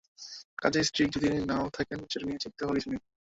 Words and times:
কাজেই 0.57 0.85
স্ট্রিক 0.85 1.09
যদি 1.15 1.27
না-ও 1.49 1.67
থাকেন, 1.77 1.99
সেটা 2.11 2.25
নিয়ে 2.27 2.41
চিন্তিত 2.43 2.61
হওয়ার 2.61 2.77
কিছু 2.77 2.89
নেই। 2.91 3.01